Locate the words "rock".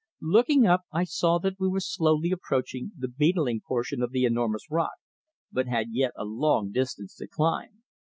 4.71-4.97